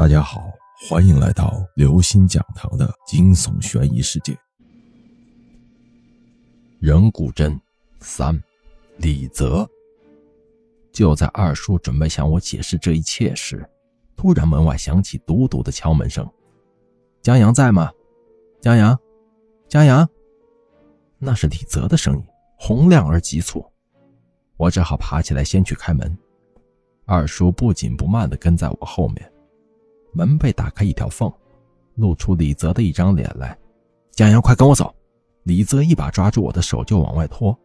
[0.00, 0.50] 大家好，
[0.88, 4.34] 欢迎来到刘星讲堂的惊悚悬疑世界。
[6.78, 7.60] 人骨针
[8.00, 8.42] 三，
[8.96, 9.68] 李泽。
[10.90, 13.62] 就在二叔准备向我解释这一切时，
[14.16, 16.26] 突然门外响起笃笃的敲门声。
[17.20, 17.92] 江阳在吗？
[18.62, 18.98] 江阳，
[19.68, 20.08] 江阳，
[21.18, 22.24] 那是李泽的声音，
[22.56, 23.62] 洪亮而急促。
[24.56, 26.16] 我只好爬起来先去开门。
[27.04, 29.29] 二叔不紧不慢地跟在我后面。
[30.12, 31.32] 门被打开一条缝，
[31.96, 33.56] 露出李泽的一张脸来。
[34.12, 34.94] 江阳，快跟我走！
[35.44, 37.58] 李泽一把抓住我的手就往外拖。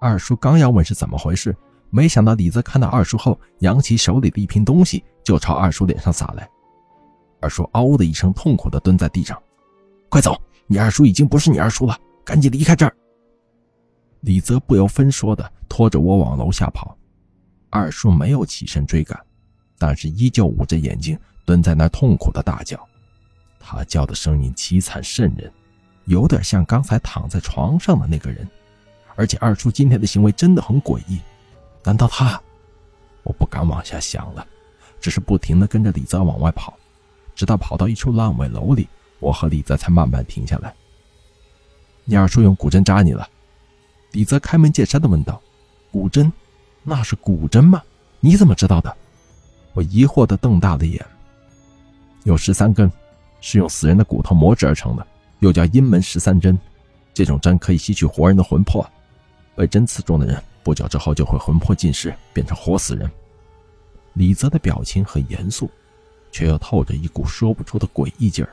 [0.00, 1.56] 二叔刚要问是怎么回事，
[1.90, 6.48] 没想到李泽看到二叔后，扬起手里的一瓶东西就朝二叔脸上撒来。
[7.40, 9.40] 二叔嗷的一声，痛苦地蹲在地上。
[10.08, 10.36] 快走！
[10.66, 12.94] 你二叔已经不是你二叔了，赶紧离开这儿！
[14.20, 16.96] 李泽不由分说地拖着我往楼下跑。
[17.70, 19.18] 二叔没有起身追赶，
[19.78, 21.18] 但是依旧捂着眼睛。
[21.48, 22.78] 蹲在那儿痛苦的大叫，
[23.58, 25.50] 他叫的声音凄惨瘆人，
[26.04, 28.46] 有点像刚才躺在床上的那个人。
[29.16, 31.18] 而且二叔今天的行为真的很诡异，
[31.82, 32.38] 难道他？
[33.22, 34.46] 我不敢往下想了，
[35.00, 36.76] 只是不停的跟着李泽往外跑，
[37.34, 38.86] 直到跑到一处烂尾楼里，
[39.18, 40.74] 我和李泽才慢慢停下来。
[42.04, 43.26] 你二叔用古针扎你了？
[44.12, 45.40] 李泽开门见山的问道。
[45.90, 46.30] 古针？
[46.82, 47.82] 那是古针吗？
[48.20, 48.94] 你怎么知道的？
[49.72, 51.02] 我疑惑地瞪大了眼。
[52.28, 52.92] 有十三根，
[53.40, 55.06] 是用死人的骨头磨制而成的，
[55.38, 56.58] 又叫阴门十三针。
[57.14, 58.86] 这种针可以吸取活人的魂魄，
[59.56, 63.10] 被针刺中的人不久之后就会魂魄尽失，变成活死人。
[64.12, 65.70] 李泽的表情很严肃，
[66.30, 68.52] 却又透着一股说不出的诡异劲儿。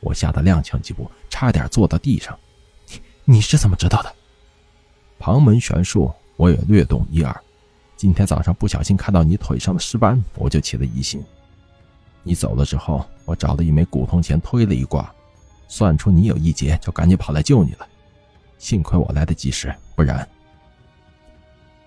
[0.00, 2.38] 我吓得踉跄几步，差点坐到地上。
[3.24, 4.14] 你你是怎么知道的？
[5.18, 7.34] 旁门玄术我也略懂一二。
[7.96, 11.24] 今天早上不小心看到你腿上的尸斑，我就起了疑心。
[12.22, 15.12] 你走了之后，我找了一枚古铜钱推了一卦，
[15.68, 17.86] 算出你有一劫，就赶紧跑来救你了。
[18.58, 20.26] 幸亏我来得及时，不然……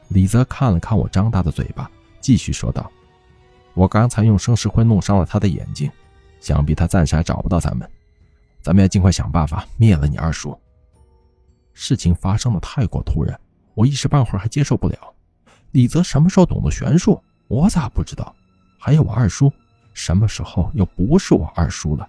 [0.09, 1.89] 李泽看了看我张大的嘴巴，
[2.19, 2.91] 继续说道
[3.73, 5.89] ：“我刚才用生石灰弄伤了他的眼睛，
[6.41, 7.89] 想必他暂时还找不到咱们。
[8.61, 10.57] 咱们要尽快想办法灭了你二叔。”
[11.73, 13.39] 事情发生的太过突然，
[13.73, 14.97] 我一时半会儿还接受不了。
[15.71, 17.21] 李泽什么时候懂得玄术？
[17.47, 18.35] 我咋不知道？
[18.77, 19.51] 还有我二叔。
[19.95, 22.07] 什么时候又不是我二叔了？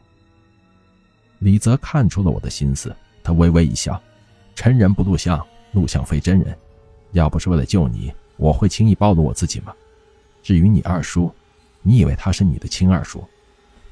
[1.39, 3.99] 李泽看出了我的心思，他微微一笑
[4.57, 6.55] ：“真人不录像，录像非真人。
[7.13, 9.73] 要不是为了救你，我会轻易暴露我自己吗？
[10.43, 11.33] 至于你二叔，
[11.81, 13.25] 你以为他是你的亲二叔，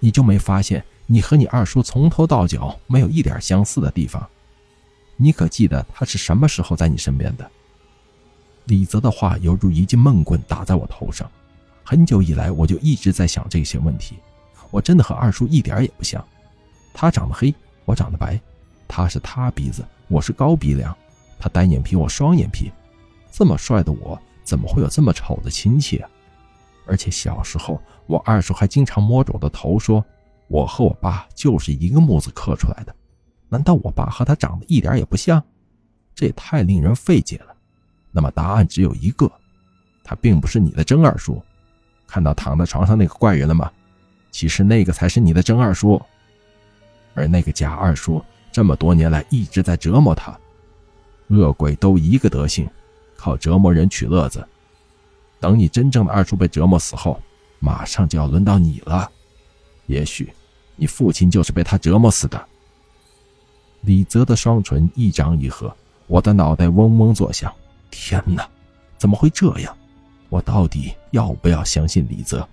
[0.01, 4.29] 你就没发现你和你二叔从头到脚没有一点相似的地方？
[5.17, 7.49] 你可记得他是什么时候在你身边的？”
[8.67, 11.31] 李泽的话犹如一记闷棍打在我头上。
[11.85, 14.19] 很久以来，我就一直在想这些问题。
[14.71, 16.27] 我真的和二叔一点也不像，
[16.95, 18.39] 他长得黑，我长得白；
[18.89, 20.93] 他是塌鼻子，我是高鼻梁；
[21.39, 22.73] 他单眼皮，我双眼皮。
[23.31, 26.09] 这么帅的我，怎么会有这么丑的亲戚啊？
[26.87, 30.05] 而且小时候，我二叔还经常摸着我的头说
[30.49, 32.95] ：“我和我爸就是一个木字刻出来的。”
[33.49, 35.43] 难道我爸和他长得一点也不像？
[36.15, 37.55] 这也太令人费解了。
[38.11, 39.31] 那么答案只有一个：
[40.03, 41.43] 他并不是你的真二叔。
[42.15, 43.69] 看到躺在床上那个怪人了吗？
[44.31, 46.01] 其实那个才是你的真二叔，
[47.13, 50.33] 而那个假二叔这么多年来一直在折磨他。
[51.27, 52.71] 恶鬼都一个德行，
[53.17, 54.47] 靠折磨人取乐子。
[55.41, 57.21] 等你真正的二叔被折磨死后，
[57.59, 59.11] 马上就要轮到你了。
[59.87, 60.33] 也许，
[60.77, 62.41] 你父亲就是被他折磨死的。
[63.81, 65.75] 李泽的双唇一张一合，
[66.07, 67.53] 我的脑袋嗡嗡作响。
[67.91, 68.49] 天哪，
[68.99, 69.77] 怎么会这样？
[70.29, 72.47] 我到底要不要相信李泽？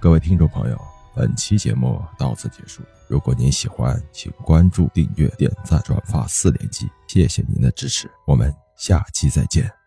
[0.00, 0.78] 各位听众朋友，
[1.14, 2.82] 本期节目到此结束。
[3.08, 8.10] 如果您喜欢，请关注、订阅、点赞、转发四连击，谢谢您的支持。
[8.26, 9.83] 我们下期再见。